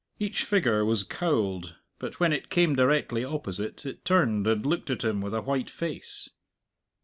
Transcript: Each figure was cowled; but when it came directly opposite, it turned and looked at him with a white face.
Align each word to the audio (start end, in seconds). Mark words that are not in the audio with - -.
Each 0.17 0.43
figure 0.45 0.83
was 0.83 1.03
cowled; 1.03 1.75
but 1.99 2.19
when 2.19 2.33
it 2.33 2.49
came 2.49 2.75
directly 2.75 3.23
opposite, 3.23 3.85
it 3.85 4.03
turned 4.03 4.47
and 4.47 4.65
looked 4.65 4.89
at 4.89 5.03
him 5.03 5.21
with 5.21 5.35
a 5.35 5.41
white 5.43 5.69
face. 5.69 6.27